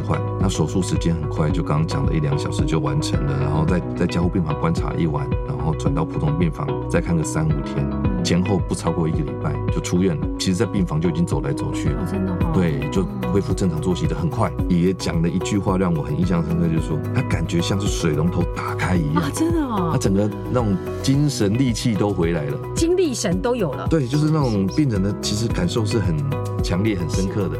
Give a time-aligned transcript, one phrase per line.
[0.00, 7.86] 置换，那手术时间很快，就刚刚讲的一两小时就完成了，然后在在加护病房观察一晚，然后转到普通病房再看个三五天，
[8.24, 10.26] 前后不超过一个礼拜就出院了。
[10.38, 12.50] 其实，在病房就已经走来走去了，真的哦。
[12.54, 14.50] 对，就恢复正常作息的很快。
[14.68, 19.90] 爷爷讲了一句话让我很印象深刻，就是说他感觉像是水龙头打开一样，啊，真的哦。
[19.92, 23.86] 他整个那种精神力气都回来了，精力神都有了。
[23.88, 26.16] 对，就是那种病人的其实感受是很
[26.62, 27.58] 强烈、很深刻的。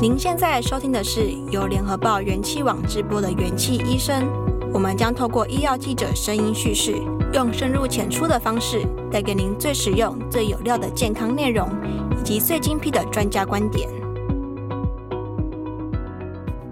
[0.00, 4.28] 您现在收听的是由联合报元气网直播的元气医生，
[4.72, 6.94] 我们将透过医药记者声音叙事，
[7.32, 11.68] 用深入浅出的方式，带给您最实用、最有料的健康内容，
[12.16, 13.88] 以及最精辟的专家观点。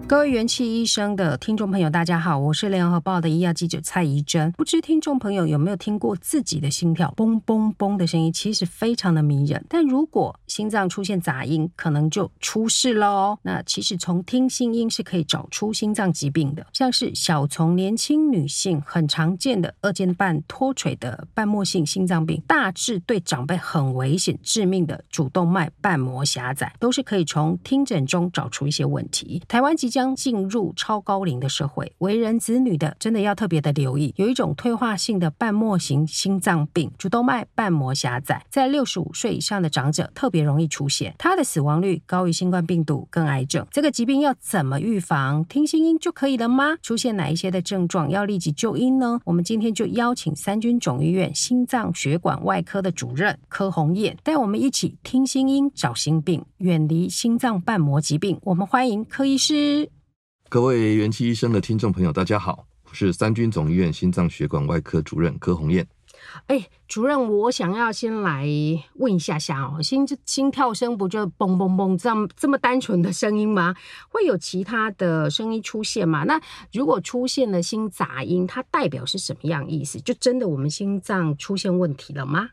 [0.09, 4.53] 各位元气医生的听众朋友，大家好，我是联合报的医药记者蔡怡真。
[4.53, 8.33] 不知听众朋友有没有听过自己的心跳嘣嘣嘣的声音？
[8.33, 9.65] 其实非常的迷人。
[9.69, 13.39] 但如果心脏出现杂音，可能就出事了哦。
[13.43, 29.43] 那其实从听心音是可以找出心脏疾病的，像是小从年轻女性很常见的二尖瓣脱垂的瓣膜性心脏病，大致对长辈很危险致命的主动脉瓣膜狭窄，都是可以从听诊中找出一些问题。
[29.49, 43.67] 台湾即将进入超高龄的社会，为人子女的真的要特别的留意，有一种退化性的瓣膜型心脏病，主动脉瓣膜狭窄，在六十五岁以上的长者特别容易出现，它的死亡率高于新冠病毒跟癌症。
[43.71, 45.43] 这个疾病要怎么预防？
[45.47, 46.77] 听心音就可以了吗？
[46.83, 49.19] 出现哪一些的症状要立即就医呢？
[49.25, 58.39] 我们今天就邀请三军总医院心脏血管外科的主任柯红艳，带我们一起听心音找心病，远离心脏瓣膜疾病。
[58.43, 59.86] 我们欢迎柯医师。
[60.49, 65.84] 各位元气医生的听众朋友，大家好，我是三军总医院心脏血管外科主任柯鸿彦。
[66.47, 68.47] 哎，主任，我想要先来
[68.95, 73.75] 问一下下哦，心心跳声不就嘣嘣嘣这么这么单纯的声音吗？
[74.09, 76.23] 会有其他的声音出现吗？
[76.23, 76.41] 那
[76.73, 80.01] 如果出现了心杂音，它代表是什么样意思？
[80.01, 82.51] 就真的我们心脏出现问题了吗？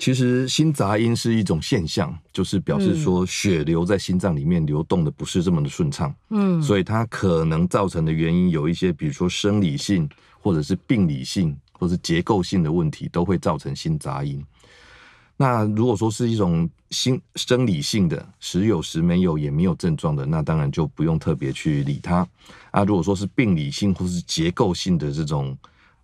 [0.00, 10.08] 其实心杂音是一种现象，就是表示说血流在心脏里面流动的不是这么的顺畅，嗯，所以它可能造成的原因有一些，比如说生理性
[10.40, 14.42] 或者是病理性或者是结构性的问题，都会造成心杂音。
[15.36, 22.26] 那如果说是一种心生理性的，时有时没有也没有症状的，那当然就不用特别去理它。
[22.70, 25.54] 啊，如果说是病理性或是结构性的这种，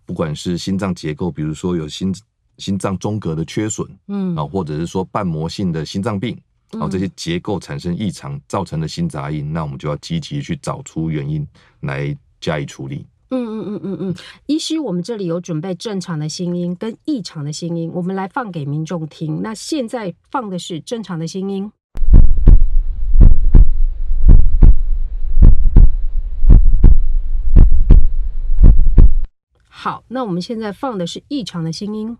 [0.05, 2.13] 不管是心脏结构，比如说有心。
[2.57, 6.37] 心脏中隔的缺损，嗯，啊，或者是说瓣膜性的心脏病，
[6.71, 11.47] 然后这些结构产生异常造成的心杂音，那我们就要积极去找出原因
[11.81, 13.05] 来加以处理。
[13.29, 19.41] 嗯嗯嗯嗯嗯，医师，我们这里有准备正常的心音跟异常的心音，我们来放给民众听。
[19.41, 21.71] 那现在放的是正常的心音。
[29.67, 32.17] 好，那我们现在放的是异常的心音。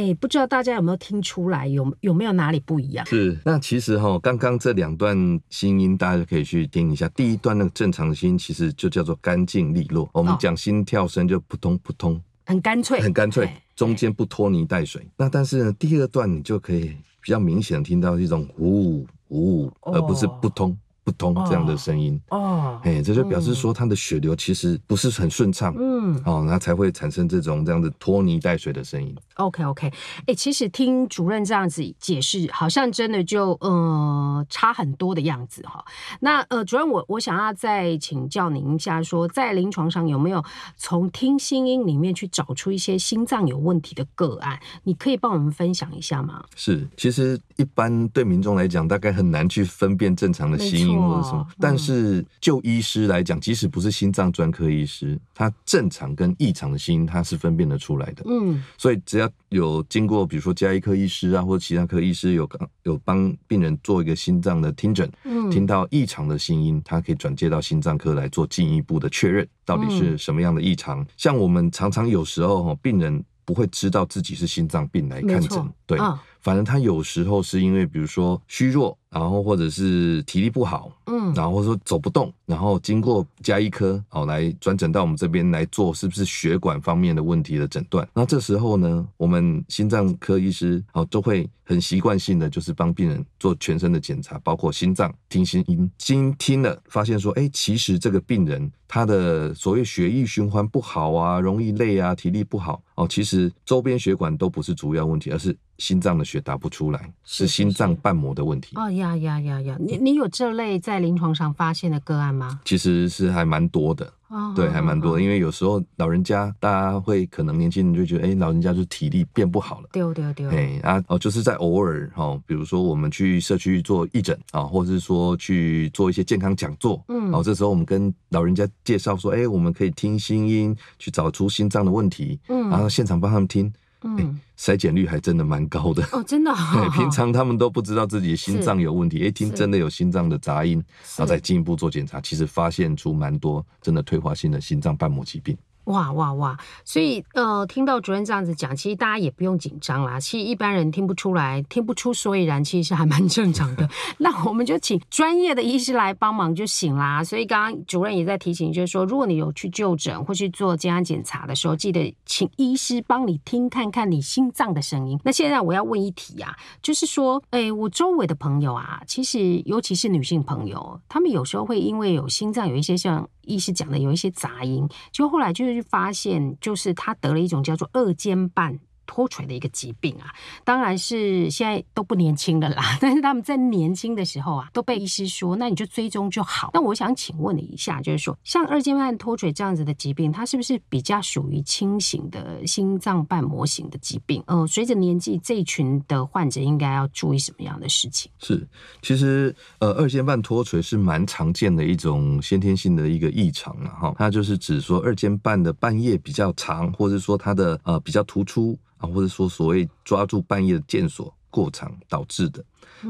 [0.00, 3.04] 哎、欸，不知道大家有没有听出来，有有没有哪里不一样？
[3.04, 5.14] 是，那其实哈，刚刚这两段
[5.50, 7.06] 心音，大家可以去听一下。
[7.10, 10.08] 第一段那个正常的心音，其实就叫做干净利落。
[10.14, 13.46] 我们讲心跳声就扑通扑通，很干脆，很干脆，
[13.76, 15.06] 中间不拖泥带水。
[15.18, 20.74] 那但是呢，第二段你就可以比较明显的听到一种呜呜，而不是扑通。
[21.04, 29.14] 不通这样的声音哦，哎，这就表示说他的血流其实不是很顺畅，嗯，哦，那才会产生这种这样的拖泥带水的声音。
[29.36, 35.84] OK OK，哎、欸，其实听主任这样子解释，好像真的就呃差很多的样子哈。
[36.20, 40.44] 那呃，主任我我想要再请教您一下說，说在临床上有没有
[40.76, 44.60] 从听心音里面去找出一些心脏有问题的个案？
[44.84, 46.44] 你可以帮我们分享一下吗？
[46.54, 50.98] 是，其实一般对民众来讲，大概很难去分辨正常的心音。
[50.98, 51.46] 或者什么。
[51.58, 58.24] 但是就医师来讲，即使不是心脏专科医师，他正常跟异常的心音他是分辨得出来的。
[58.26, 62.48] 嗯，所以只要有经过，比如说加医科医师啊，或者其他科医师有
[62.84, 71.06] 有帮病人做一个心脏的听诊，嗯，听到异常的心音，他可以转接到心脏科来做进一步的确认，到底是什么样的异常。
[71.18, 75.98] 像我们常常有时候病人不会知道自己是心脏病来看诊，对。
[76.40, 88.08] 反正他有时候是因为，比如说虚弱，然后或者是体力不好，嗯，然后说走不动，然后经过加医科哦来转诊到我们这边来做是不是血管方面的问题的诊断。
[88.14, 108.76] 那这时候呢，我们心脏科医师哦都会很习惯性的就是帮病人做全身的检查，包括心脏听心音，经听了发现说，哎，其实这个病人他的所谓血液循环不好啊，容易累啊，体力不好哦，其实周边血管都不是主要问题，而是心脏的血打不出来，是心脏瓣膜的问题。
[108.76, 109.76] 哦呀呀呀呀！
[109.80, 112.60] 你你有这类在临床上发现的个案吗？
[112.64, 120.50] 其实是还蛮多的，哦、对，还蛮多因为有时候老人家，大家会可能年轻人就觉得，哎、欸，老人家就体力变不好了，丢丢丢。
[120.50, 133.72] 哎啊哦，就是在偶尔哈，比如说我们去社区做义诊啊，或者是说去做一些健康讲座，嗯，哦，这时候我们跟老人家介绍说，哎、欸，我们可以听心音去找出心脏的问题，嗯，然后现场帮他们听。
[134.02, 136.52] 嗯，筛检率还真的蛮高的哦，真的。
[136.96, 140.82] 平常他们都不知道自己心脏有问题，一听真的有心脏的杂音，
[141.16, 145.56] 然后再进一步做检查，其实发现出蛮多真的退化性的心脏瓣膜疾病。
[145.84, 146.58] 哇哇哇！
[146.84, 150.20] 所以呃，听到主任这样子讲，其实大家也不用紧张啦。
[150.20, 153.88] 其实一般人听不出来，听不出所以然，其实是还蛮正常的。
[154.18, 157.24] 那我们就请专业的医师来帮忙就行啦。
[157.24, 165.18] 所以刚刚主任也在提醒，就是说，如果你有去就诊或去做健康检查的时候，记得请医师帮你听看看你心脏的声音。
[165.24, 173.28] 那现在我要问一题啊，就是说，哎、我周围的朋友啊，其实尤其是女性朋友，她们有时候会因为有心脏有一些像。
[173.50, 178.78] 医师讲的有一些杂音，就后来就是发现，就是他得了一种叫做二尖瓣。
[179.10, 180.30] 脱垂的一个疾病啊，
[180.62, 186.70] 当然是现在都不年轻了啦， 但是他们在年轻的时候啊，都被医师说，那你就追踪就好。
[186.72, 194.40] 那我想请问你一下，就是说，像二尖瓣脱垂这样子的疾病，它是不是比较属于轻型的心脏瓣膜型的疾病？
[194.46, 198.30] 呃，随着年纪，这一群的患者应该要注意什么样的事情？
[198.38, 198.64] 是，
[199.02, 208.78] 其实呃，二尖瓣脱垂是蛮常见的一种先天性的一个异常啊，哈，它就是指说二尖瓣的瓣叶比较长，或者说它的呃比较突出。
[209.00, 212.64] 啊，或者说所谓抓住半夜的腱索过长导致的，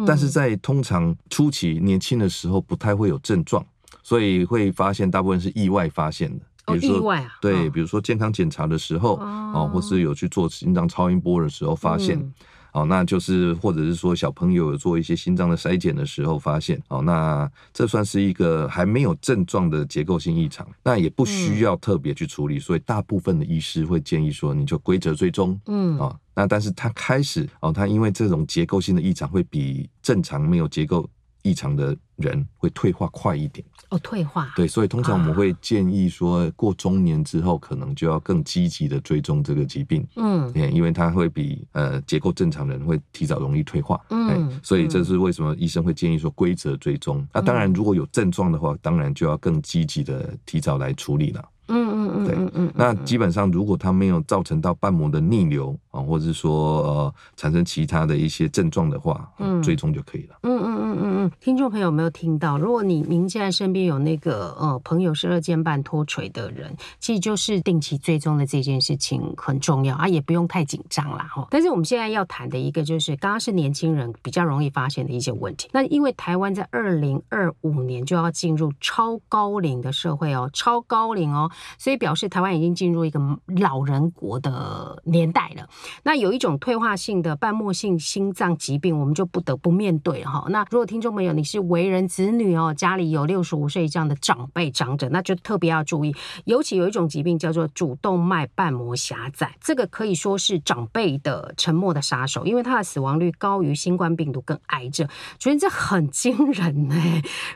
[0.06, 3.62] 但是在通常初期年轻的时候不太会有症状，
[4.02, 12.18] 所以会发现大部分是意外发现的，比如说、哦、意外啊，对，比如说健康检查的时候啊、哦，或是有去做心脏超音波的时候发现。
[12.18, 12.32] 嗯
[12.72, 31.08] 哦，那就是或者是说小朋友有做一些心脏的筛检的时候发现，哦，那这算是一个还没有症状的结构性异常，那也不需要特别去处理，所以大部分的医师会建议说，你就规则追踪，嗯，啊，那但是他开始，哦，他因为这种结构性的异常会比正常没有结构
[31.42, 33.66] 异常的人会退化快一点。
[33.90, 34.52] 哦，退化。
[34.54, 47.26] 对，所以通常我们会建议说，过中年之后可能就要更积极的追踪这个疾病，嗯，因为它会比呃结构正常人会提早容易退化，嗯，所以这是为什么医生会建议说规则追踪。
[47.32, 51.44] 那当然，如果有症状的话，当然就要更积极的提早来处理了。
[51.70, 60.36] 嗯嗯嗯，对，嗯嗯，那基本上如果它没有造成到瓣膜的逆流啊，或者是说呃产生其他的一些症状的话，嗯，追踪就可以了。
[60.42, 62.58] 嗯嗯嗯嗯嗯，听众朋友有没有听到？
[62.58, 71.46] 如果你您现在身边有那个呃朋友是二尖瓣脱垂的人，其实就是定期追踪的这件事情很重要啊，也不用太紧张啦哈。
[71.50, 75.68] 但是我们现在要谈的一个就是，刚刚是年轻人比较容易发现的一些问题。
[75.72, 81.50] 那因为台湾在二零二五年就要进入超高龄的社会哦，超高龄哦。
[81.78, 83.20] 所以表示台湾已经进入一个
[83.58, 85.68] 老人国的年代了。
[86.02, 90.44] 那有一种退化性的瓣膜性心脏疾病，我们就不得不面对哈。
[90.48, 96.14] 那如果听众朋友你是为人子女哦，家里有六十五岁以上的长辈长者，那就特别要注意。
[96.44, 105.06] 尤其有一种疾病叫做主动脉瓣膜狭窄，这个可以说是长辈的沉默的杀手，因为它的死亡率高于新冠病毒跟癌症。
[105.38, 106.94] 觉得这很惊人呢，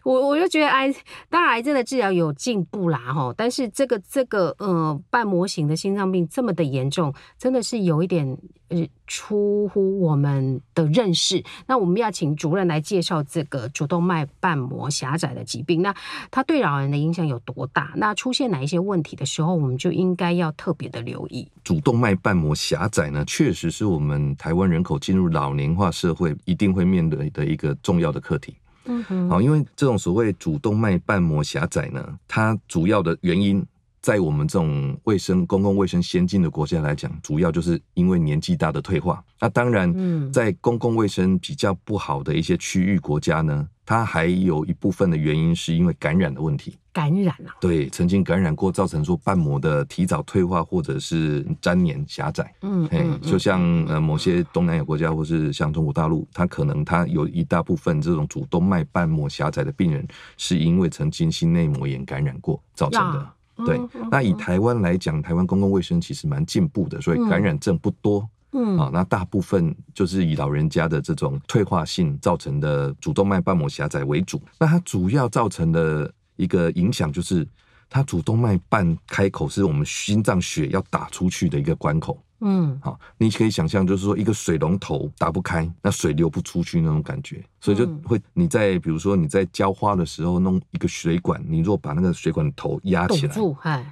[0.05, 0.95] 我我就觉得癌，
[1.29, 3.94] 当然癌症的治疗有进步啦哈，但是这个。
[4.09, 8.37] 这个呃半模型的心脏病这么的严重，真的是有一点
[8.69, 11.43] 呃出乎我们的认识。
[11.67, 15.83] 那我们要请主任来介绍这个主动脉瓣膜狭窄的疾病。
[15.83, 15.95] 那
[16.31, 17.93] 它对老人的影响有多大？
[17.97, 21.47] 那出现哪一些问题的时候，我们就应该要特别的留意。
[21.63, 28.57] 主动脉瓣膜狭窄呢，确实是我们台湾人口进入老年化社会一定会面对的一个重要的课题。
[28.87, 33.65] 嗯哼，好，因为这种所谓主动脉瓣膜狭窄呢，它主要的原因。
[34.05, 39.25] 在我们这种卫生、公共卫生先进的国家来讲，主要就是因为年纪大的退化。
[39.41, 46.77] 那当然，在公共卫生比较不好的一些区域国家呢，它还有一部分的原因是因为感染的问题。
[46.93, 47.57] 感染啊？
[47.63, 52.55] 对，曾经感染过，造成说瓣膜的提早退化，或者是粘连狭窄。
[52.61, 60.07] 嗯，嗯，就像呃某些东南亚国家，或是像中国大陆，它可能它有一大部分这种主动脉瓣膜狭窄的病人，
[60.37, 63.27] 是因为曾经心内膜炎感染过造成的。
[63.65, 63.81] 对，
[64.11, 68.29] 那以台湾来讲，台湾公共卫生其实蛮进步的，所以感染症不多。
[68.57, 74.41] 嗯，啊，那大部分就是以老人家的这种退化性造成的主动脉瓣膜狭窄为主。
[74.59, 77.47] 那它主要造成的一个影响就是，
[77.91, 82.23] 它主动脉瓣开口是我们心脏血要打出去的一个关口。
[82.47, 93.35] 嗯，好，你可以想象，就是说一个水龙头打不开，那水流不出去那种感觉，所以就会你在比如说你在浇花的时候弄一个水管，你如果把那个水管头压起来，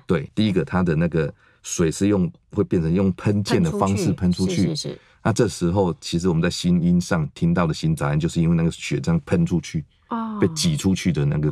[0.07, 1.33] 对，第一个它的那个
[1.63, 4.99] 水是用会变成用喷溅的方式喷出去，是是是。
[5.25, 9.85] 那这时候其实我们在心音上听到的心杂音，就是因为那个血这样喷出去，
[10.41, 11.49] 被挤出去的那个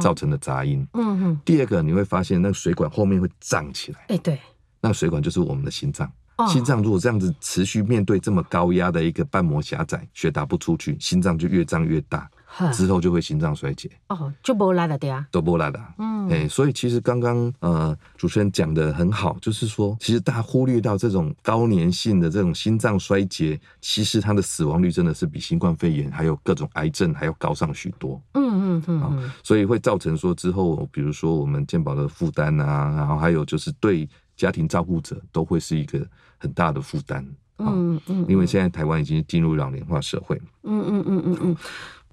[0.00, 0.86] 造成的杂音。
[0.92, 1.40] 嗯哼。
[1.44, 4.38] 第二个你会发现那个水管后面会胀起来，哎，对，
[4.80, 6.08] 那个水管就是我们的心脏。
[6.48, 12.28] 心脏如果这样子持续面对这么高压的一个瓣膜狭窄，血打不出去，心脏就越胀越大，
[12.74, 13.90] 之后就会心脏衰竭。
[14.08, 15.94] 哦，就没力了，对啊，都不拉了。
[15.98, 28.20] 嗯，哎，所以其实刚刚呃主持人讲的很好，就是说，其实大家忽略到这种高粘性的这种心脏衰竭，其实它的死亡率真的是比新冠肺炎还有各种癌症还要高上许多。
[28.34, 36.06] 嗯嗯嗯，所以会造成说之后，比如说我们健保的负担啊，然后还有就是对家庭照顾者都会是一个。
[36.38, 37.24] 很大的负担，
[37.58, 41.56] 嗯嗯，因为现在台湾已经进入老龄化社会，嗯嗯嗯嗯嗯，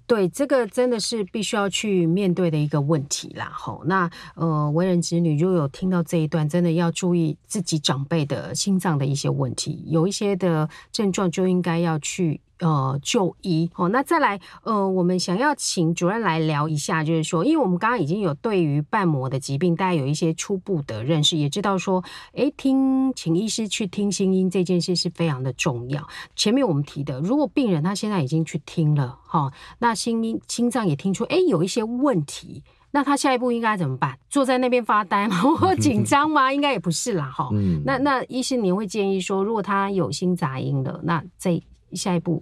[0.08, 3.52] 对，这个真的是必须要去面对的一个问题啦。
[3.54, 12.40] 吼，那呃，为人子女如果有听到这一段，真的要注意自己长辈的心脏的一些问题，有一些的症状就应该要去。
[12.64, 22.02] 呃，就医哦，那再来，呃，我们想要请主任来聊一下，就是说，因为我们刚刚已经有对于瓣膜的疾病，大家有一些初步的认识，也知道说，
[22.34, 26.08] 哎，听请医师去听心音这件事是非常的重要。
[26.38, 34.18] 前面我们提的，如果病人他现在已经去听了，哈、哦，那心音心脏也听出，哎，有一些问题，那他下一步应该怎么办？
[34.30, 35.36] 坐在那边发呆吗？
[35.60, 36.54] 或紧张吗？
[36.54, 37.50] 应该也不是啦，哈、哦。
[37.84, 42.42] 那那医师，您会建议说，如果他有心杂音了，那这下一步？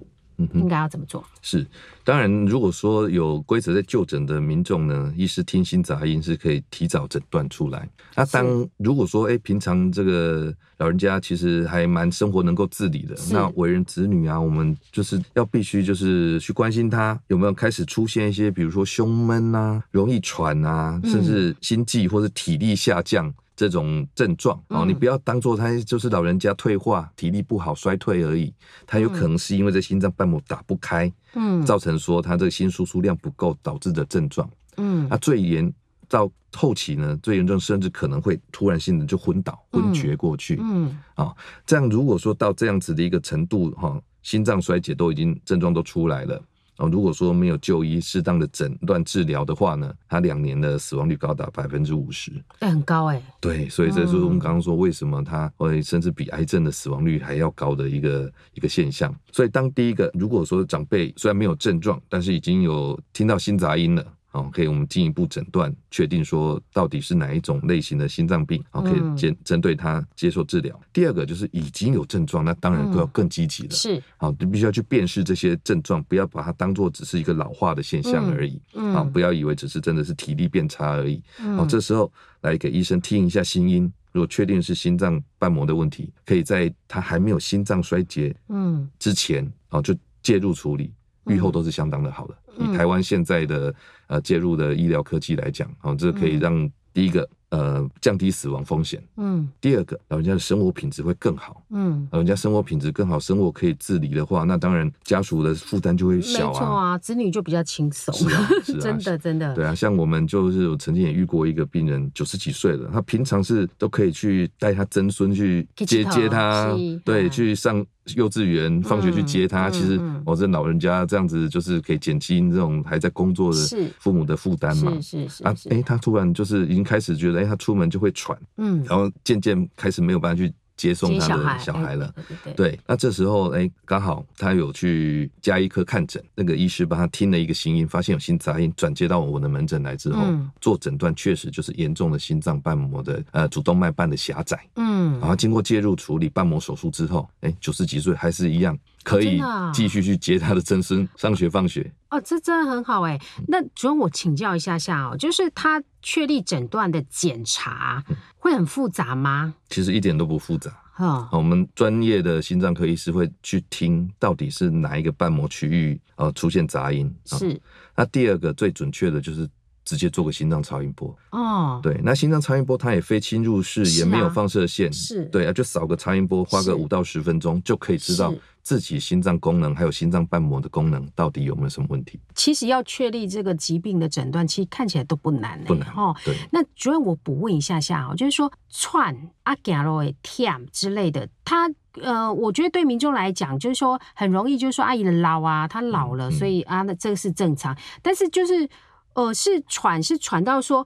[0.54, 1.24] 应该要怎么做？
[1.42, 1.66] 是，
[2.04, 7.88] 当然，如果说有规则在就诊的民众呢，医师听心杂音是可以提早诊断出来。
[8.16, 23.34] 那当如果说，哎，平常这个老人家其实还蛮生活能够自理的，那为人子女啊，我们就是要必须就是去关心他有没有开始出现一些，比如说胸闷啊、容易喘啊，甚至心悸或者体力下降。
[23.62, 28.52] 这种症状哦，你不要当做他就是老人家退化、体力不好、衰退而已，
[28.88, 35.72] 他有可能是因为这心脏瓣膜打不开，嗯，造成说他这个心输出量不够导致的症状，嗯，那最严
[36.10, 41.32] 到后期呢，最严重甚至可能会突然性的就昏倒、昏厥过去，嗯，啊，
[41.64, 46.42] 这样如果说到这样子的一个程度哈，心脏衰竭都已经症状都出来了。
[46.88, 53.22] 如果说没有就医、适当的诊断治疗的话呢，他两年的死亡率高达百分之五十，很高哎。
[53.40, 59.14] 对，所以这就是我们刚刚说为什么他会甚至比癌症的死亡率还要高的一个一个现象。
[59.32, 64.06] 所以当第一个，如果说长辈虽然没有症状，但是已经有听到心杂音了。
[64.32, 70.80] 哦，可以，我们进一步诊断，确定说到底是哪一种类型的心脏病，好，可以针针对它接受治疗。
[70.94, 73.72] 第二个就是已经有症状，那当然都要更积极了。
[73.72, 78.62] 是，好，你必须要去辨识这些症状，不要把它当做只是一个老化的现象而已。
[78.74, 81.22] 嗯，啊，不要以为只是真的是体力变差而已。
[81.58, 82.12] 好，这时候
[82.42, 90.94] 来给医生听一下心音，如果确定是心脏瓣膜的问题，可以在他还没有心脏衰竭嗯之前，啊，就介入处理。
[91.28, 92.36] 预后都是相当的好的。
[92.58, 93.74] 以台湾现在的
[94.08, 97.28] 呃介入的医疗科技来讲，哦，这可以让第一个。
[97.52, 99.04] 呃，降低死亡风险。
[99.18, 101.62] 嗯，第二个，老人家的生活品质会更好。
[101.72, 106.54] 嗯，老人家生活品质更好，生活可以自理的话，那当然家属的负担就会小啊。
[106.54, 108.16] 没错啊，子女就比较轻松。
[108.16, 109.54] 是啊，是啊 真的真的。
[109.54, 119.68] 对啊，像我们就是我曾经也遇过一个病人，九十几岁了，他平常是都可以去带他曾孙去接接他，对，去上幼稚园，放学去接他。
[119.68, 123.60] 嗯、其实我这老人家这样子就是可以减轻这种还在工作的
[124.00, 124.94] 父母的负担嘛。
[124.94, 125.44] 是是是，是。
[125.44, 127.42] 啊，哎、欸，他突然就是已经开始觉得。
[127.42, 132.12] 哎他出门就会喘，嗯，然后渐渐开始没有办法去接送他的小孩了。
[132.16, 144.60] 对对对，对，那这时候哎，刚好他有去加医科看诊，那个医师帮他听了一个心音，发现有心杂音，转接到我的门诊来之后，嗯、做诊断确实就是严重的心脏瓣膜的呃主动脉瓣的狭窄。
[144.76, 148.78] 嗯，然后经过介入处理瓣膜手术之后，哎，九十几岁还是一样。
[149.04, 149.42] 可以
[149.74, 153.20] 继续去接他的曾孙上学放学哦，这真的很好哎。
[153.48, 158.04] 那主任，我请教一下下哦，就是他确立诊断的检查
[158.38, 159.54] 会很复杂吗？
[159.70, 160.72] 其实一点都不复杂。
[160.98, 167.14] 哦，我们专业的心脏科医师会去听到底是哪一个瓣膜区域呃出现杂音。
[167.26, 167.60] 是。
[167.96, 169.50] 那第二个最准确的就是。
[169.84, 171.16] 直接做个心脏超音波。
[171.32, 175.26] 哦，对，那心脏超音波它也非侵入式，也没有放射线，是。
[175.26, 182.20] 对啊，就扫个超音波，花个五到十分钟就可以知道自己心脏功能还有心脏瓣膜的功能到底有没有什么问题。
[182.36, 186.16] 其实要确立这个疾病的诊断，其实看起来都不难，不难哦。
[186.24, 191.70] 对，那主任我补问一下下哦，就是说串阿加罗诶 TM 之类的，它
[192.02, 198.70] 呃，我觉得对民众来讲，就是说很容易，就是说阿姨的老啊，她老了，所以啊，那这个是正常，但是就是。
[199.14, 200.86] 呃，是喘，是喘到说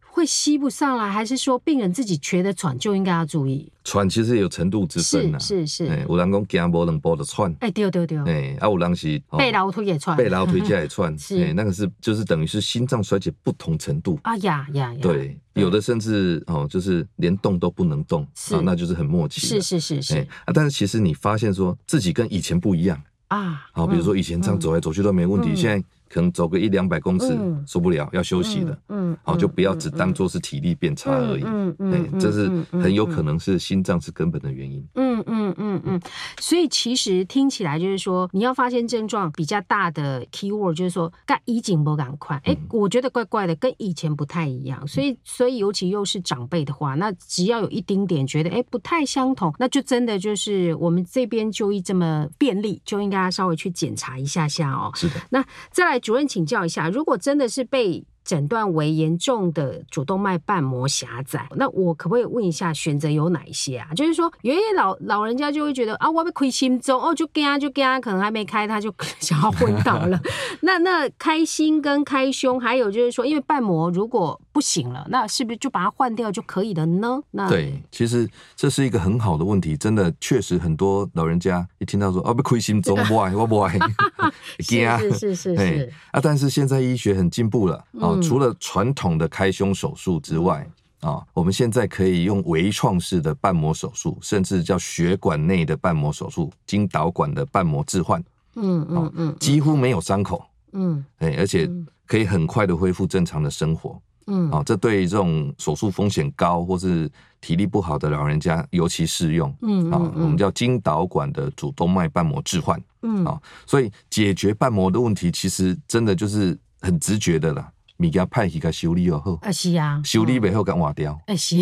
[0.00, 3.70] 会吸不上来，还是说病人自己觉得喘就应该要注意？
[3.84, 6.06] 喘其实有程度之分呐，是是是。
[6.08, 8.18] 有人讲行无两步的喘，哎，对对对。
[8.20, 14.18] 哎，啊，有人是背老推也喘，背劳推也喘， 是那个是就是等于是心脏衰竭不同程度。
[14.22, 14.98] 啊呀呀呀！
[15.02, 19.42] 对，有的甚至哦，就是连动都不能动，啊，那就是很默契。
[19.42, 20.18] 是是是是。
[20.46, 25.86] 啊，但是其实你发现说自己跟以前不一样啊，好，比如说以前这样走来走去都没问题，现在。
[26.08, 27.36] 可能走个一两百公尺
[27.66, 36.00] 受不了，要休息的，嗯，好，就不要只当做是体力变差而已，嗯嗯，这是很有可能是心脏是根本的原因，嗯嗯嗯嗯，
[36.40, 55.95] 所以其实听起来就是说，你要发现症状比较大的 keyword 就是说，赶以紧不赶快，哎，我觉得怪怪的，跟以前不太一样，所以所以尤其又是长辈的话，那只要有一丁点觉得哎不太相同，那就真的就是我们这边就医这么便利，就应该稍微去检查一下下哦，是的，那再来。
[55.98, 63.94] 主任请教一下，如果真的是被诊断为严重的主动脉瓣膜狭窄，那我可不可以问一下，选择有哪一些啊？
[63.94, 70.20] 就是说，有一些老老人家就会觉得啊，我被亏心中哦，就惊就惊，可能还没开，他就 想要昏倒了。
[70.62, 77.20] 那那开心跟开胸，还有就是说，因为瓣膜如果不行了，那是不是就把它换掉就可以了呢？
[77.32, 78.26] 那对，其实
[78.56, 83.78] 这是一个很好的问题，真的确实很多老人家一听到说啊，不亏心中， 不爱我不爱，
[84.64, 85.92] 惊是是是是。
[86.10, 88.16] 啊，但是现在医学很进步了啊。
[88.22, 90.66] 除了传统的开胸手术之外，
[91.00, 101.70] 啊，我们现在可以用微创式的瓣膜手术，甚至叫血管内的瓣膜手术，经导管的瓣膜置换，嗯嗯嗯，几乎没有伤口，嗯，哎，而且
[102.06, 107.10] 可以很快的恢复正常的生活，嗯，啊，这对于这种手术风险高或是
[107.40, 113.24] 体力不好的老人家尤其适用，嗯啊，我们叫经导管的主动脉瓣膜置换，嗯。
[113.24, 117.70] 啊，所以解决瓣膜的问题，其实真的就是很直觉的啦。
[117.98, 121.56] 物件歹去甲修理又好，啊是啊，修理袂好甲换掉，哎是，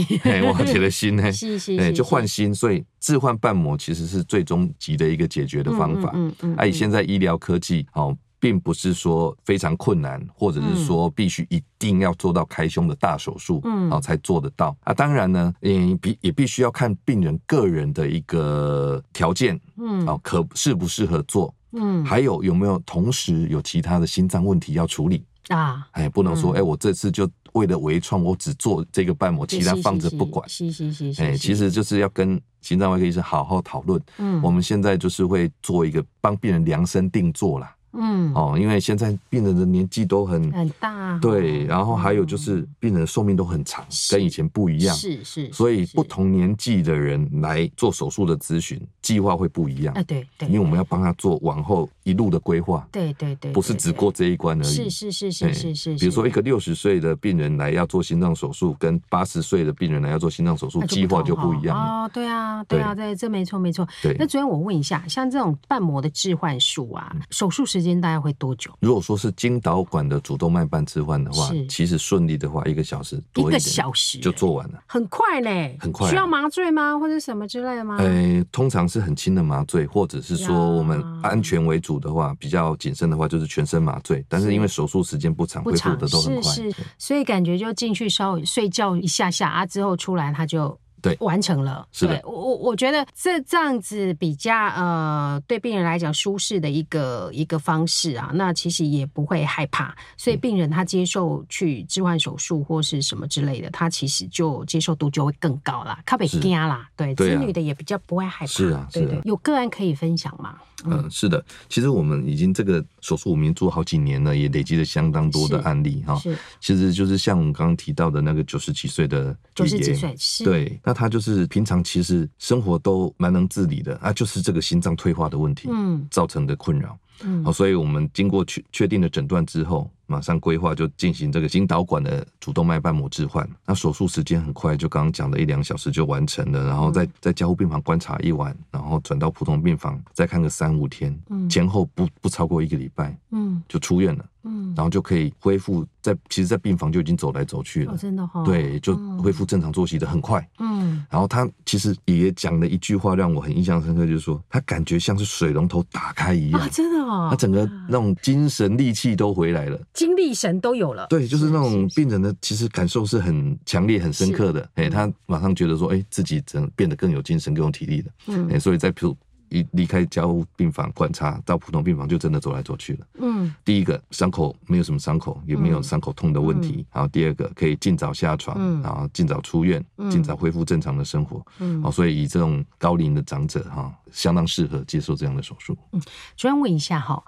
[0.53, 6.11] 换一个新呢， 是是，哎就换新，所以置换瓣膜其实是最终极的一个解决的方法。
[6.15, 14.93] 嗯嗯，哎，现在医疗科技哦，并不是说非常困难，或者是说必须一定要做到开胸的大手术，嗯，啊才做得到啊。
[14.93, 25.25] 当然呢，嗯，必也必须要看病人个人的一个条件，嗯，啊可适不适合做，嗯，还有有没有同时有其他的心脏问题要处理。
[25.49, 30.47] 啊，哎，不能说，哎，我这次就为了微创，我只做这个瓣膜，其他放着不管。
[30.47, 33.99] 是是是是，哎，其实就是要跟心脏外科医生好好讨论。
[34.19, 37.75] 嗯，我们现在就是会做一个帮病人量身定做啦。
[37.97, 38.33] 嗯。
[38.35, 56.35] 哦，因为现在病人的年纪都很很大，对，然后还有就是病人的寿命都很长，跟以前不一样，是是，所以不同年纪的人来做手术的咨询计划会不一样，哎对对，因为我们要帮他做往后一路的规划，对对对，不是只过这一关而已，是是是是是是，比如说一。
[56.35, 68.73] 个六十岁的病人来要做心脏手术，跟八十岁的病人来要做心脏手术，计划就不一样哦，对啊对啊对，这没错没错，对，那主任我问一下，像这种瓣膜的置换术啊，手术时间大概会多久？
[68.81, 76.09] 如果说是经导管的主动脉瓣置换的话，其实顺利的话，一个小时多一点，一个小时就做完了，很快嘞，很快。
[76.09, 77.99] 需要麻醉吗，或者什么之类的吗？
[77.99, 84.25] 呃，通常是很轻的麻醉，或者是说我们安全为主的话，比较谨慎的话，就是全身麻醉。
[84.29, 90.79] 但是因为手术时间不长，恢复的都很快，是是，所以感觉就进去稍微睡觉一下下啊，之后出来他就。
[91.05, 91.87] 对，完成了。
[91.93, 108.53] 是的，我我我觉得这这样子比较呃，对病人来讲舒适的一个一个方式啊，那其实也不会害怕，所以病人他接受去置换手术或是什么之类的，他其实就接受度就会更高啦，他被惊啦，对，子女的也比较不会害怕。
[108.53, 110.57] 是啊，对对，有个案可以分享吗？
[110.85, 116.17] 嗯，是的，其实我们已经这个手术我们已经做好几年了，也累积了相当多的案例哈。
[116.17, 126.99] 是，其实就是像我们刚刚提到的那个九十几岁的九十几岁，是，对，那他就是平常其实生活都蛮能自理的啊，就是这个心脏退化的问题，嗯，造成的困扰。
[127.23, 133.49] 嗯，好，所以我们经过确确定的诊断之后，马上规划就进行这个心导管的主动脉瓣膜置换。
[133.67, 144.25] 那手术时间很快，就刚刚讲的一两小时就完成了，然后在在加护病房观察一晚，然后转到普通病房再看个三五天，前后不不超过一个礼拜，嗯，就出院了。
[144.47, 150.47] 嗯，然后就可以恢复在，其实，在病房就已经走来走去了，哦、真的哈、哦，对，就恢复正常作息的很快。
[150.59, 161.07] 嗯，然后他其实也讲了一句话让我很印象深刻，就是说他感觉像是水龙头打开一样，啊、真的哦，他整个那种精神力气都回来了，精力神都有了。
[161.09, 164.69] 对，就是那种病人的其实感受是很强烈、很深刻的。
[164.75, 168.09] 哎，他马上觉得说，哎，自己整变得更有精神、更有体力了。
[168.27, 169.17] 嗯，哎，所以在普。
[169.51, 173.07] 一离开加护病房观察，到普通病房就真的走来走去了。
[173.21, 176.79] 嗯，第一个伤口没有什么伤口，也没有伤口痛的问题。
[176.79, 181.45] 嗯、然后第二个可以尽早下床，嗯、然后尽早出院，尽早恢复正常的生活。
[181.61, 185.77] 嗯，哦，所以以这种高龄的长者哈，相当适合接受这样的手术。
[185.93, 186.01] 嗯，
[186.37, 187.23] 主任问一下哈。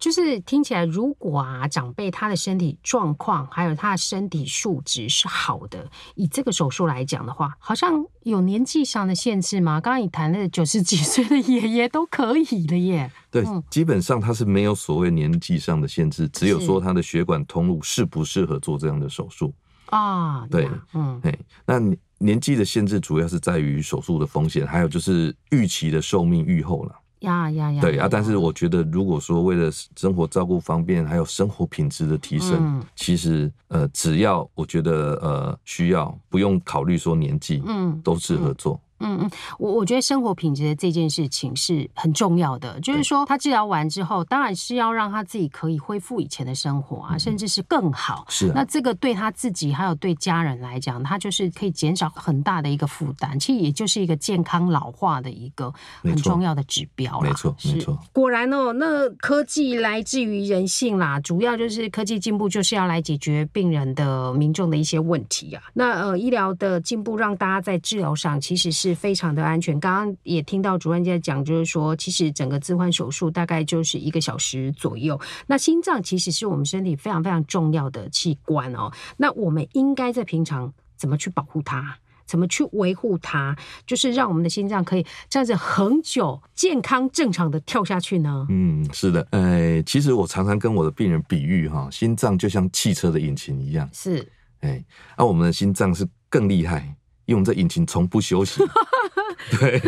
[0.00, 9.78] 就是听起来，如果啊长辈他的身体状况还有他的身体素质是好的，以这个手术来讲的话，好像有年纪上的限制吗？
[9.78, 13.12] 刚刚你谈的九十几岁的爷爷都可以了耶。
[13.30, 19.52] 对，嗯、基本上他是没有所谓年纪上的限制，只有说他的血管通路适不适合做这样的手术
[19.86, 20.46] 啊。
[20.46, 21.78] 对，嗯，嘿，那
[22.16, 26.94] 年纪的限制主要是在于手术的风险，还有就是预期的寿命预后了。
[27.20, 27.80] 呀呀呀！
[27.80, 38.74] 对啊，但是我觉得，如果说为了生活照顾方便，还有生活品质的提升，嗯、其实呃，只要我觉得呃需要，不用考虑说年纪，嗯，都适合做。
[38.74, 48.26] 嗯嗯嗯，我我觉得生活品质的这件事情是很重要的，就是说他治疗完之后，当然是要让他自己可以恢复以前的生活啊，甚至是更好。
[48.28, 57.20] 是啊，那这个对他自己还有对家人来讲，他就是可以减少很大的一个负担，其实也就是一个健康老化的一个很重要的指标。
[57.22, 57.98] 没错，没错。
[58.12, 65.62] 果然哦，那科技来自于人性啦，主要就是科技进步就是要来解决病人的民众的一些问题啊。
[65.72, 68.89] 那呃，医疗的进步让大家在治疗上其实是。
[68.94, 69.78] 非常的安全。
[69.80, 75.20] 刚刚也听到主任在讲，就是说，其实整个置换手术大概就是一个小时左右。
[75.46, 78.90] 那心脏其实是我们身体非常非常重要的器官哦。
[79.16, 88.46] 那我们应该在平常怎么去保护它，怎么去维护它，就是让我们的心脏可以这样子恒久、健康、正常的跳下去呢？
[88.48, 89.26] 嗯，是的。
[89.30, 93.88] 呃，其实我常常跟我的病人比喻哈，心脏就像汽车的引擎一样。
[93.92, 94.26] 是。
[94.60, 94.84] 哎，
[95.16, 96.94] 而我们的心脏是更厉害。
[97.30, 98.60] 因为我们这引擎从不休息，
[99.56, 99.80] 对，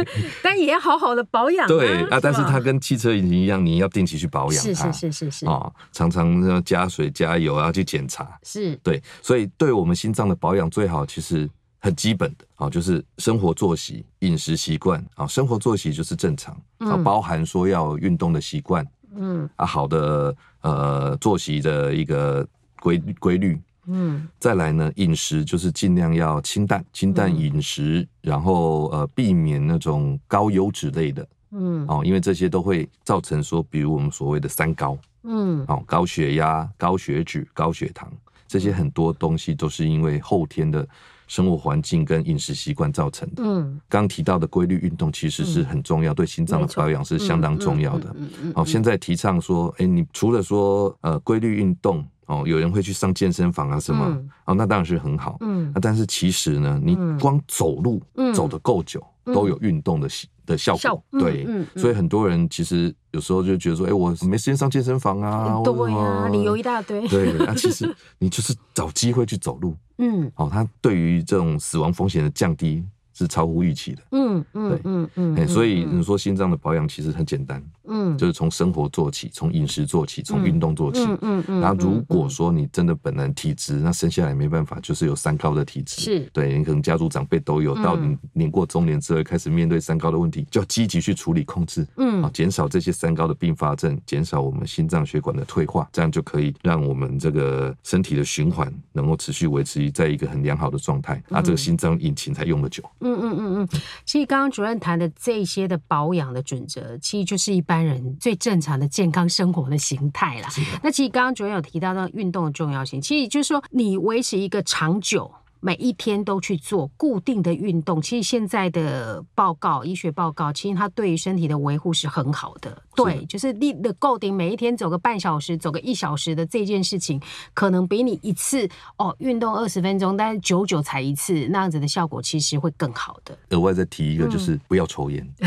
[0.44, 1.66] 但也要好好的保养。
[1.66, 4.62] 对啊，但是它跟汽车引擎一样，你要定期去保养。
[4.62, 8.38] 是是是是是啊，常常要加水加油，要去检查。
[8.44, 11.50] 是，对，所以对我们心脏的保养最好，其实
[11.80, 15.26] 很基本的啊，就是生活作息、饮食习惯啊。
[15.26, 22.46] 生活作息就是正常啊，包含说要运动的习惯，嗯啊，好的呃作息的一个
[22.80, 23.60] 规规律。
[23.86, 38.08] 嗯，再来呢，饮食就是尽量要清淡，清淡饮食，嗯、然后呃，避免那种高油脂类的，嗯，哦，因为这些都会造成说，比如我们所谓的三高，嗯，哦，高血压、高血脂、高血糖，
[38.46, 40.86] 这些很多东西都是因为后天的
[41.26, 43.42] 生活环境跟饮食习惯造成的。
[43.44, 48.06] 嗯，刚提到的规律运动其实是很重要，嗯、对心脏的保养是相当重要的。
[48.10, 52.06] 嗯嗯，嗯，嗯，嗯，好，现在提倡说，哎，你除了说呃规律运动。
[52.32, 54.06] 哦，有人会去上健身房啊什么？
[54.08, 55.36] 嗯、哦，那当然是很好。
[55.40, 60.08] 嗯，那但是其实呢，你光走路、嗯、走得够久，嗯、都有运动的
[60.46, 60.80] 的效果。
[60.80, 65.60] 效对，所以很多人其实有时候就觉得说，哎、欸，我没时间上健身房啊。
[65.62, 67.06] 对呀、啊，理由一大堆。
[67.08, 69.76] 对，那其实你就是找机会去走路。
[69.98, 72.82] 嗯，哦，它对于这种死亡风险的降低
[73.22, 74.02] 是超乎预期的。
[74.12, 77.62] 嗯嗯，对，嗯嗯，嗯，所以你说心脏的保养其实很简单。
[77.84, 81.04] 嗯，就是从生活做起，从饮食做起，从运动做起。
[81.04, 81.60] 嗯嗯嗯。
[81.60, 86.00] 然后如果说你真的本来体质，那生下来没办法，就是有三高的体质。
[86.00, 86.20] 是。
[86.32, 91.86] 对，你可能家族长辈都有，到你年过中年之后开始面对三高的问题，就要积极去处理控制。
[91.96, 92.22] 嗯。
[92.22, 102.82] 啊，减少这些三高的并发症，减少我们心脏血管的退化，这样就可以让我们这个身体的循环能够持续维持在一个很良好的状态，那这个心脏引擎才用得久。
[103.00, 110.48] 嗯嗯嗯嗯嗯，其实刚刚主任谈的这些的保养的准则，其实就是一般人最正常的健康生活的形态啦。
[110.82, 115.30] 那其实刚刚主任有提到到运动的重要性，其实就是说你维持一个长久。
[115.64, 122.82] 每一天都去做固定的运动，其实现在的报告，医学报告，其实它对于身体的维护是很好的。
[122.96, 127.22] 对，就是你的固定每一天走个半小时，走个一小时的这件事情，
[127.54, 133.38] 可能比你一次哦运动二十分钟，但是久久才一次那样子的效果，其实会更好的。
[133.50, 135.24] 额外再提一个，就是不要抽烟。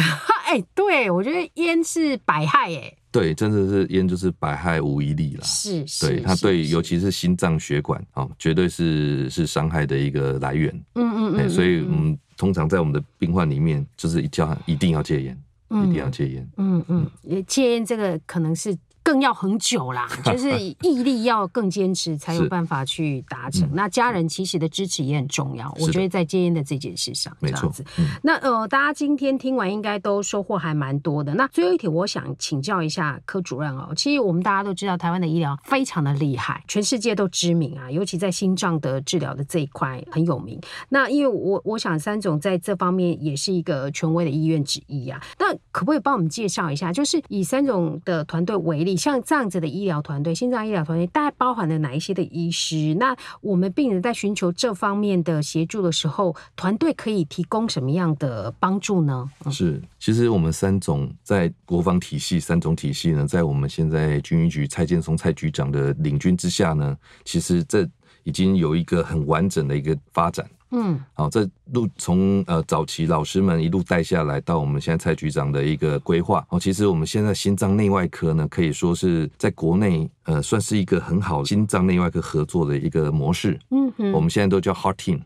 [0.48, 2.96] 哎、嗯，对，我觉得烟是百害哎。
[3.20, 5.44] 对，真的是烟就是百害无一利了。
[5.44, 10.74] 是，是，对它对，尤其是心脏血管啊、哦，绝对是是伤害的一个来源。
[10.96, 11.50] 嗯嗯嗯。
[11.50, 16.50] 所以嗯，通常在我们的病患里面，就是一叫一定要戒烟，嗯、一定要戒烟。
[16.58, 17.10] 嗯嗯，
[17.48, 18.78] 戒烟这个可能是。
[19.06, 23.70] 更要很久啦， 就是毅力要更坚持，才有办法去达成。
[23.74, 27.86] 那家人其实的支持也很重要，我觉得在戒烟的这件事上，这样子。
[28.24, 31.36] 那呃，大家今天听完应该都收获还蛮多的。
[31.36, 33.94] 那最后一题，我想请教一下柯主任哦。
[33.96, 40.60] 其实我们大家都知道，台湾的医疗非常的厉害，全世界都知名啊，尤其在心脏的治疗的这一块很有名。
[40.90, 45.22] 那因为我我想三总在这方面也是一个权威的医院之一啊。
[45.38, 48.95] 那可不可以帮我们介绍一下，就是以三总的团队为例？
[48.96, 52.96] 像这样子的医疗团队，心脏医疗团队大概包含了哪一些的医师？
[52.96, 59.30] 那我们病人在寻求这方面的协助的时候，团队可以提供什么样的帮助呢？
[59.52, 67.88] 是，其实我们三种在国防体系，三种体系呢，在我们现在军医局蔡建松蔡局长的领军之下呢，其实这
[68.24, 70.46] 已经有一个很完整的一个发展。
[70.78, 76.46] 嗯，好，这路从呃早期老师们一路带下来，到我们现在蔡局长的一个规划。
[76.50, 83.58] 哦，其实我们现在心脏内外科呢，可以说是在国内呃算是一个很好心脏内外科合作的一个模式。
[83.72, 85.22] 嗯哼，我们现在都叫 Heart Team。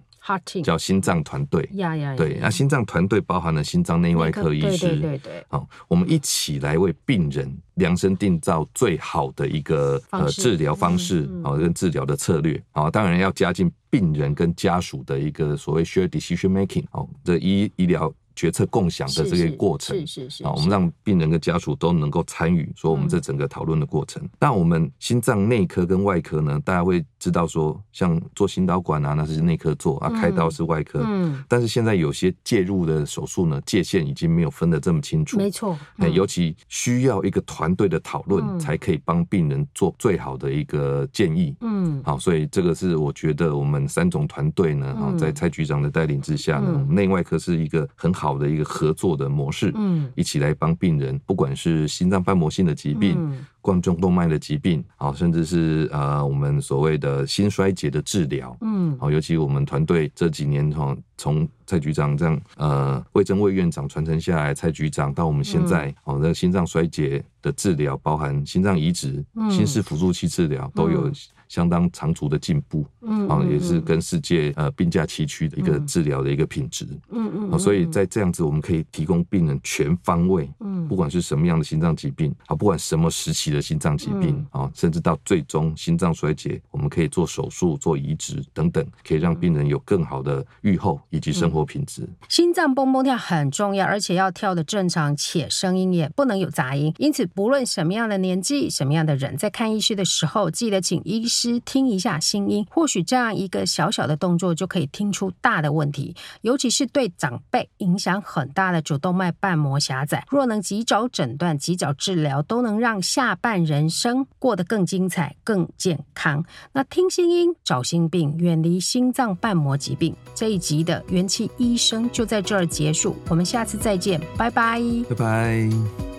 [0.63, 1.67] 叫心脏团队，
[2.15, 18.13] 对，那心脏团队包含了心脏内外科医师，对对对，好，我们一起来为病人量身定造最好的一个呃治疗方式，好跟治疗的策略，好，当然要加进病人跟家属的一个所谓 shared decision making，哦，这医医疗。
[18.39, 24.25] 决策共享的这个过程，是是是啊，我们让病人跟家属都能够参与，说我们这整个讨论的过程。
[24.39, 31.03] 那我们心脏内科跟外科呢，大家会知道说，像做心导管啊，那是内科做啊，开刀是外科。
[31.05, 35.37] 嗯，但是现在有些介入的手术呢，界限已经没有分得这么清楚。
[35.37, 35.77] 没错，
[36.13, 41.53] 尤其需要一个团队的讨论，才可以帮病人做最好的一个建议。
[41.59, 48.28] 嗯，好，所以这个是我觉得我们三种团队呢，哈，在蔡局长的带领之下呢，内外科是一个很好。
[48.29, 53.15] 好的一个合作的模式，嗯，一起来帮病人，不管是心脏瓣膜性的疾病。
[53.17, 53.45] 嗯。
[53.61, 71.11] 冠状动脉的疾病，好，甚至是呃我们所谓的心衰竭的治疗，嗯，好，尤其我们团队这几年从从蔡局长这样呃魏征魏院长传承下来，蔡局长到我们现在，哦，那心脏衰竭的治疗，包含心脏移植、心室辅助器治疗，都有
[71.49, 83.49] 相当长足的进步，嗯，啊，也是跟世界呃并驾齐驱的一个治疗的一个品质，嗯嗯，所以在这样子，我们可以提供病人全方位，嗯，不管是什么样的心脏疾病，啊，不管什么时期。
[83.49, 92.03] 的心脏疾病啊，嗯、甚至到最终心脏衰竭，我们可以做手术、做移植等等，可以让病人有更好的预后以及生活品质。
[92.03, 96.93] 嗯、心脏蹦蹦跳很重要，而且要跳的正常，且声音也不能有杂音。
[96.99, 101.27] 因此，不论什么样的年纪、什么样的人，在看医师的时候，记得请医
[101.61, 102.65] 听一下心音。
[102.69, 110.25] 或许这样一个小小的动作，就可以听出大的问题，尤其是对长辈影响很大的主动脉瓣膜狭窄。
[110.29, 116.43] 若能及早诊断、及早治疗，都能让下半人生过得更精彩、更健康。
[116.73, 120.15] 那听心音找心病，远离心脏瓣膜疾病。
[120.33, 126.18] 这一集的元气医生就在这儿结束，我们下次再见，拜拜，拜拜。